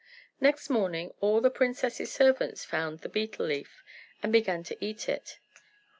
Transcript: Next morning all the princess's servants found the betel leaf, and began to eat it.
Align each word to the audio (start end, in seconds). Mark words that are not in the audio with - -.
Next 0.39 0.67
morning 0.67 1.13
all 1.21 1.41
the 1.41 1.51
princess's 1.51 2.11
servants 2.11 2.65
found 2.65 3.01
the 3.01 3.07
betel 3.07 3.45
leaf, 3.45 3.83
and 4.23 4.33
began 4.33 4.63
to 4.63 4.77
eat 4.83 5.07
it. 5.07 5.37